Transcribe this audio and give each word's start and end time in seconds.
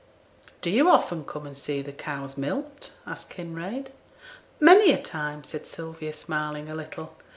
'Do 0.61 0.71
you 0.71 0.89
often 0.89 1.23
come 1.23 1.45
and 1.45 1.55
see 1.55 1.79
the 1.79 1.91
cows 1.91 2.35
milked?' 2.35 2.93
asked 3.05 3.29
Kinraid, 3.29 3.91
'Many 4.59 4.93
a 4.93 4.99
time,' 4.99 5.43
said 5.43 5.67
Sylvia, 5.67 6.11
smiling 6.11 6.69
a 6.71 6.75
little. 6.75 7.15